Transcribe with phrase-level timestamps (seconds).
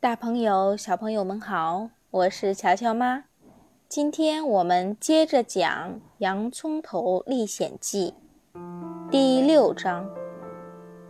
[0.00, 3.24] 大朋友、小朋友们好，我是乔乔妈。
[3.88, 8.14] 今天我们接着讲《洋葱头历险记》
[9.10, 10.08] 第六章：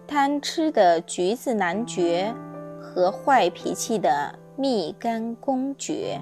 [0.07, 2.35] 贪吃的橘子男爵
[2.81, 6.19] 和坏脾气的蜜柑公爵。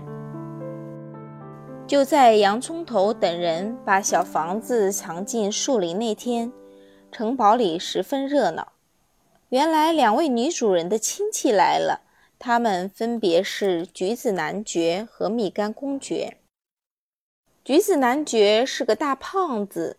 [1.86, 6.52] 就在洋葱头等人把小房子藏进树林那天，
[7.12, 8.72] 城堡里十分热闹。
[9.50, 12.02] 原来两位女主人的亲戚来了。
[12.38, 16.36] 他们分别是橘子男爵和蜜柑公爵。
[17.64, 19.96] 橘子男爵是个大胖子，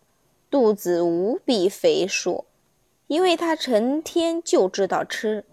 [0.48, 2.46] 肚子无比肥硕，
[3.08, 5.44] 因为他成天就知道吃，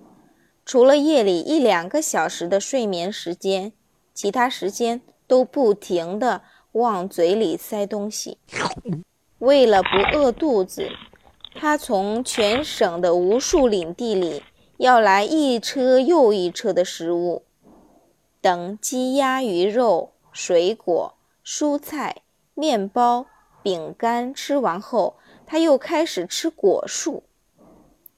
[0.63, 3.73] 除了夜里一两个小时的睡眠时间，
[4.13, 8.37] 其他时间都不停地往嘴里塞东西。
[9.39, 10.89] 为了不饿肚子，
[11.55, 14.43] 他从全省的无数领地里。
[14.77, 17.43] 要来一车又一车的食物，
[18.41, 21.13] 等鸡鸭鱼肉、水果、
[21.45, 23.25] 蔬菜、面包、
[23.63, 27.23] 饼干吃完后，他又开始吃果树。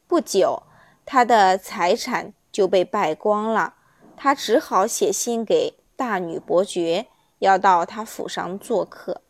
[0.08, 0.64] 不久，
[1.06, 3.76] 他的财产就被败光了，
[4.16, 7.06] 他只好写信给大女伯爵，
[7.38, 9.22] 要到他府上做客。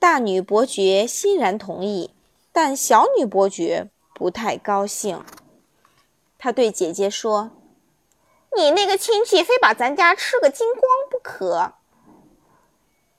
[0.00, 2.10] 大女伯爵欣然同意，
[2.50, 5.22] 但小女伯爵不太高兴。
[6.38, 7.50] 他对姐姐说
[8.56, 11.72] ：“你那个亲戚非把咱家吃个精光不可。”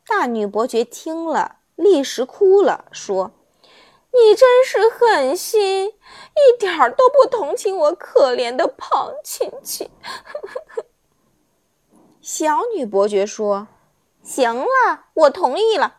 [0.07, 3.31] 大女伯爵听了，立时哭了，说
[4.11, 9.91] ：“你真是狠心，一点儿都不同情我可怜的胖亲戚。
[12.21, 13.67] ”小女伯爵说
[14.23, 15.97] ：“行了，我同意了，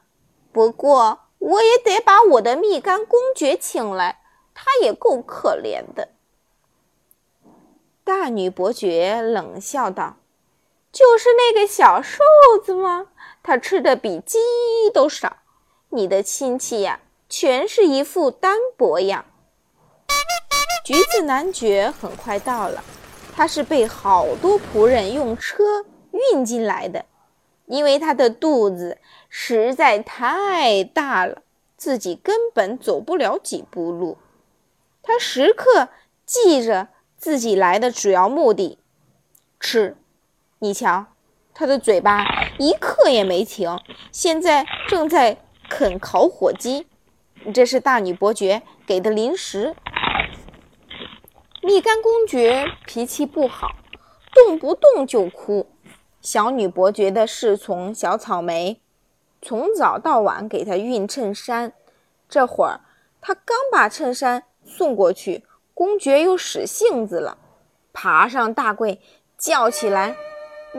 [0.53, 4.23] 不过我也得把我的蜜柑公爵请来，
[4.55, 6.09] 他也够可怜的。”
[8.11, 10.17] 大女伯爵冷笑道
[10.91, 12.19] ：“就是那个小瘦
[12.61, 13.07] 子吗？
[13.41, 14.37] 他吃的比鸡
[14.93, 15.37] 都少。
[15.91, 16.99] 你的亲戚呀，
[17.29, 19.25] 全是一副单薄样。”
[20.85, 22.83] 橘子男爵很快到了，
[23.33, 25.87] 他是被好多仆人用车
[26.33, 27.05] 运进来的，
[27.67, 28.99] 因为他的肚子
[29.29, 31.43] 实在太大了，
[31.77, 34.19] 自己根本走不了几步路。
[35.01, 35.91] 他时刻
[36.27, 36.89] 记着。
[37.21, 38.79] 自己来的主要目的，
[39.61, 39.95] 吃。
[40.59, 41.09] 你瞧，
[41.53, 42.25] 他的嘴巴
[42.59, 43.79] 一刻也没停，
[44.11, 45.37] 现在正在
[45.69, 46.87] 啃烤火鸡。
[47.53, 49.77] 这是大女伯爵给的零食。
[51.63, 53.69] 蜜柑公爵脾气不好，
[54.33, 55.67] 动不动就哭。
[56.23, 58.81] 小女伯爵的侍从小草莓，
[59.43, 61.75] 从早到晚给他熨衬衫。
[62.31, 62.81] 这会儿，
[63.21, 65.45] 他刚把衬衫送过去。
[65.81, 67.39] 公爵又使性子了，
[67.95, 69.01] 爬上大柜，
[69.39, 70.15] 叫起来：“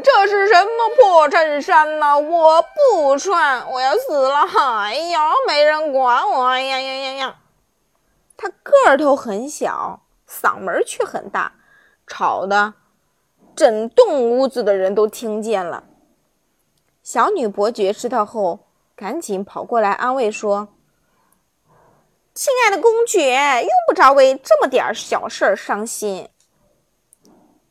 [0.03, 2.19] 这是什么破衬衫呢？
[2.19, 4.41] 我不穿，我要死了！
[4.55, 6.45] 哎呀，没人管我！
[6.45, 7.35] 哎呀呀呀呀！”
[8.37, 11.53] 他个头很小，嗓门却很大，
[12.05, 12.75] 吵得
[13.55, 15.83] 整栋屋子的人都听见了。
[17.01, 20.67] 小女伯爵知道后，赶紧跑过来安慰说。
[22.33, 26.29] 亲爱的公爵，用不着为这么点小事儿伤心。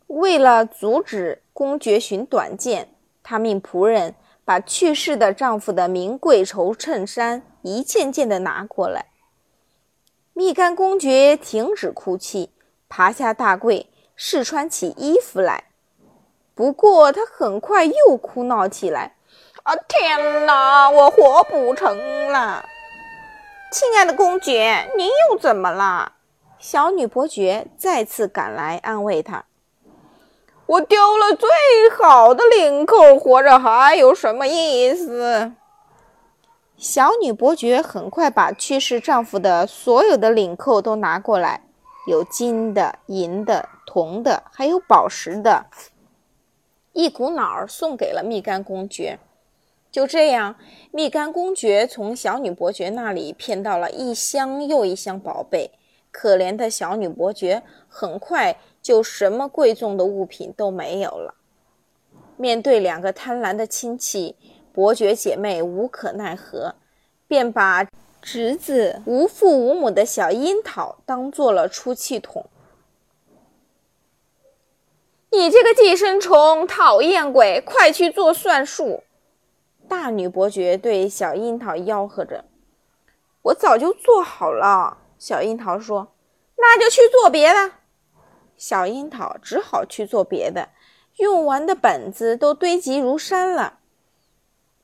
[0.07, 9.07] 为了阻止公爵寻短见，他命仆人把去世的丈夫的名贵绸衬衫一件件的拿过来。
[10.35, 12.53] 蜜柑公爵停止哭泣，
[12.89, 15.65] 爬下大柜，试穿起衣服来。
[16.55, 19.17] 不过他很快又哭闹起来
[19.65, 21.97] ：“啊，天哪，我活不成
[22.31, 22.63] 了！”
[23.71, 26.15] 亲爱的公爵，您又怎么了？
[26.59, 29.45] 小女伯爵再次赶来安慰他。
[30.67, 31.49] 我丢了最
[31.97, 35.53] 好的领扣，活着还有什么意思？
[36.77, 41.63] 小女伯爵很快把去世丈夫的所有的领扣都拿过来，
[42.09, 45.67] 有金的、银的、铜的，还有宝石的，
[46.93, 49.21] 一股脑儿送给了蜜柑公爵。
[49.91, 50.57] 就这样，
[50.93, 55.73] 蜜柑公爵从小女伯爵那里骗到了一箱又一箱宝贝。
[56.13, 61.35] 可怜的小女伯爵很快就什么贵重的物品都没有了。
[62.37, 64.35] 面对两个贪婪的亲戚，
[64.73, 66.75] 伯爵姐妹无可奈何，
[67.29, 67.87] 便把
[68.21, 72.47] 侄子无父无母的小樱桃当做了出气筒。
[75.31, 79.05] 你这个寄生虫，讨厌鬼，快去做算术！
[79.91, 82.45] 大女伯爵对小樱桃吆喝着
[83.43, 86.15] ：“我早就做好了。”小樱桃说
[86.57, 87.73] ：“那就去做别的。”
[88.57, 90.69] 小樱桃只好去做别的，
[91.17, 93.81] 用完的本子都堆积如山了。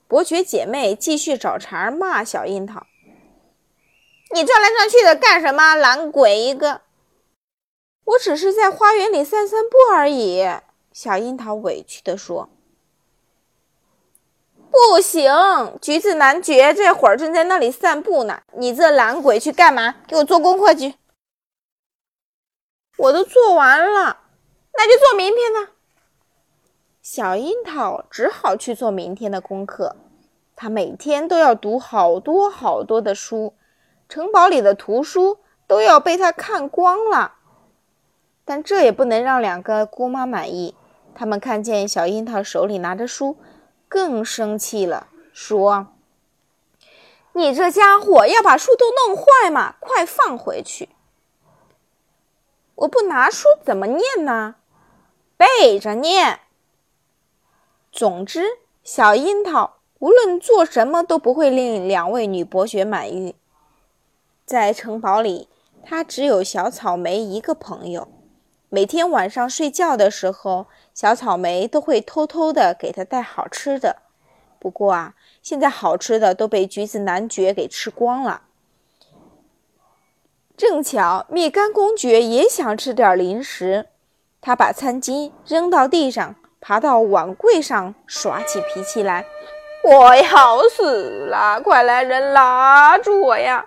[0.09, 2.85] 伯爵姐妹继续找茬骂小樱桃
[4.35, 5.77] ：“你转来转去的干什么？
[5.77, 6.81] 懒鬼一个！”
[8.07, 10.45] 我只是在花园里散散步而已。”
[10.93, 12.51] 小樱桃委屈地说。
[14.77, 15.33] “不行，
[15.81, 18.43] 橘子男爵这会儿正在那里散步呢。
[18.53, 19.97] 你这懒鬼去干嘛？
[20.07, 20.97] 给我做功课去。
[22.99, 24.19] ”“我都做完了，
[24.75, 25.73] 那就做明天的。”
[27.01, 29.97] 小樱桃只好去做明天的功课。
[30.55, 33.55] 他每天都要读好多好多的书，
[34.09, 37.37] 城堡里的图书都要被他看光了。
[38.45, 40.75] 但这也不能让两个姑妈满意。
[41.15, 43.39] 他们看见小樱桃手里拿着书，
[43.89, 45.89] 更生气了，说
[47.35, 49.77] ：“你这家伙要把书都弄坏吗？
[49.81, 50.89] 快放回去！
[52.75, 54.57] 我不拿书怎么念呢？
[55.37, 56.41] 背着念。
[57.93, 63.37] 总之，小樱桃无论做什么都不会令两位女伯爵满意。
[64.45, 65.49] 在城堡里，
[65.83, 68.09] 她只有小草莓一个朋友。”
[68.69, 73.97] 每天晚上睡觉的时候，小草莓都会偷偷的给他带好吃的。
[74.59, 78.41] 不过啊，现在好吃的都被橘子男爵给吃光了。
[80.57, 83.89] 正巧蜜柑公爵也想吃点零食，
[84.41, 89.27] 他把餐巾扔到地上，爬到碗柜上耍起脾气来
[89.85, 91.61] ：“我要死了！
[91.61, 93.67] 快来人拉住我呀！”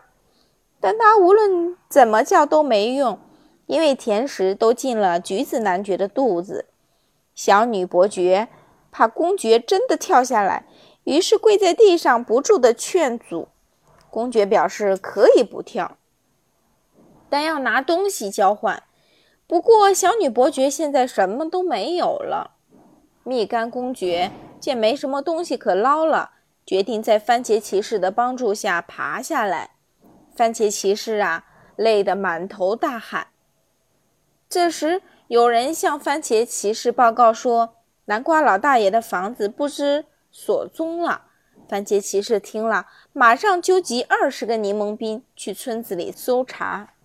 [0.81, 3.19] 但他无论怎么叫都没用。
[3.67, 6.65] 因为甜食都进了橘子男爵的肚子，
[7.39, 8.49] 小女伯爵
[8.91, 10.65] 怕公爵真的跳下来，
[11.05, 13.47] 于是跪在地上不住地劝阻。
[14.09, 15.97] 公爵表示可以不跳，
[17.29, 18.83] 但要拿东西交换。
[19.47, 22.57] 不过小女伯爵现在什么都没有了。
[23.23, 26.31] 蜜柑公爵见没什么东西可捞了，
[26.65, 29.75] 决定在番茄骑士的帮助下爬下来。
[30.35, 31.45] 番茄骑士啊，
[31.77, 33.27] 累得满头大汗。
[34.49, 41.25] 这时，有人向番茄骑士报告说：“南瓜老大爷的房子不知所踪了。”
[41.69, 46.95] 番茄骑士听了，马上纠集二十个柠檬兵去村子里搜查。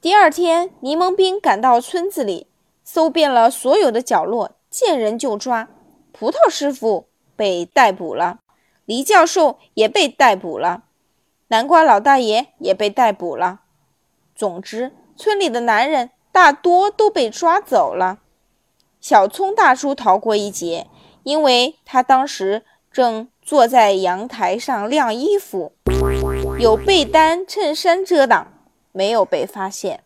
[0.00, 2.48] 第二天，柠檬兵赶到村子里，
[2.82, 5.68] 搜遍了所有的角落，见人就抓。
[6.10, 7.06] 葡萄师傅
[7.36, 8.40] 被逮捕了，
[8.84, 10.82] 黎教授也被逮捕了，
[11.46, 13.60] 南瓜老大爷也被逮捕了。
[14.34, 16.10] 总之，村里的男人。
[16.32, 18.18] 大多都被抓走了，
[19.00, 20.86] 小葱大叔逃过一劫，
[21.24, 25.72] 因为他当时正坐在阳台上晾衣服，
[26.58, 28.46] 有被单、衬衫遮挡，
[28.92, 30.04] 没有被发现。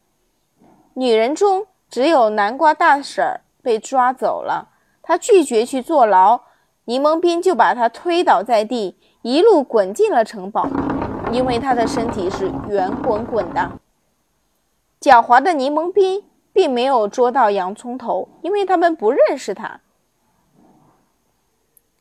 [0.94, 4.70] 女人中只有南瓜大婶儿被抓走了，
[5.03, 6.41] 她拒绝去坐牢，
[6.85, 10.69] 柠檬兵就把她推倒在地，一路滚进了城堡，
[11.31, 13.73] 因为她的身体是圆滚滚的。
[15.05, 19.83] 狡猾的柠檬兵并没有捉到洋葱头，因为他们不认识他。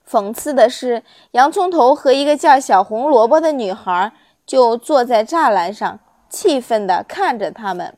[0.08, 4.14] 讽刺的是，洋葱头和一个叫小红萝卜的女孩
[4.46, 7.98] 就坐在栅栏上，气愤地看着他们。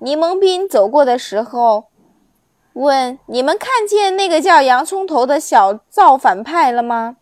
[0.00, 1.86] 柠檬兵走过的时候，
[2.74, 7.16] 问：“你们看见那个叫洋葱头的小造反派了吗？”“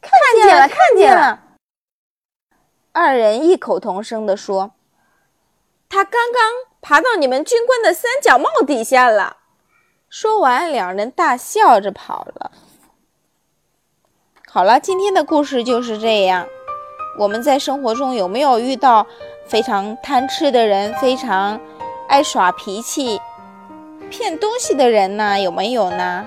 [0.00, 1.42] 看见了，看见了。”
[2.92, 4.70] 二人异口同声地说。
[5.94, 6.42] 他刚刚
[6.80, 9.36] 爬到你们军官的三角帽底下了。
[10.08, 12.50] 说完，两人大笑着跑了。
[14.48, 16.48] 好了，今天的故事就是这样。
[17.18, 19.06] 我们在生活中有没有遇到
[19.46, 21.60] 非常贪吃的人，非常
[22.08, 23.20] 爱耍脾气、
[24.08, 25.38] 骗东西的人呢？
[25.38, 26.26] 有没有呢？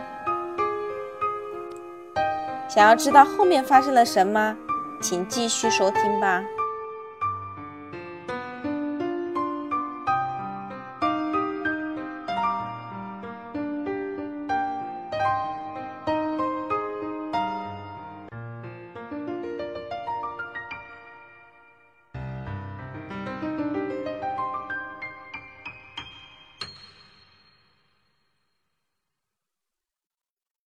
[2.70, 4.56] 想要知道后面发生了什么，
[5.02, 6.44] 请继续收听吧。